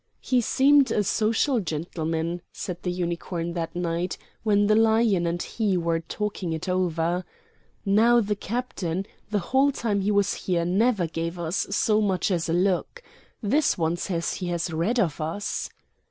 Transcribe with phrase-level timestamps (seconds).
[0.19, 5.77] "He seemed a social gentleman," said the Unicorn, that night, when the Lion and he
[5.77, 7.23] were talking it over.
[7.85, 12.49] "Now the Captain, the whole time he was here, never gave us so much as
[12.49, 13.03] a look.
[13.43, 15.69] This one says he has read of us."